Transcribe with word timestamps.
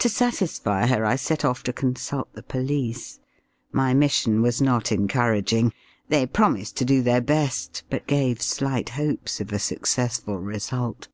To 0.00 0.08
satisfy 0.08 0.86
her 0.88 1.04
I 1.04 1.14
set 1.14 1.44
off 1.44 1.62
to 1.62 1.72
consult 1.72 2.32
the 2.32 2.42
police. 2.42 3.20
My 3.70 3.94
mission 3.94 4.42
was 4.42 4.60
not 4.60 4.90
encouraging. 4.90 5.72
They 6.08 6.26
promised 6.26 6.76
to 6.78 6.84
do 6.84 7.00
their 7.00 7.20
best, 7.20 7.84
but 7.88 8.08
gave 8.08 8.42
slight 8.42 8.88
hopes 8.88 9.40
of 9.40 9.52
a 9.52 9.60
successful 9.60 10.40
result. 10.40 11.06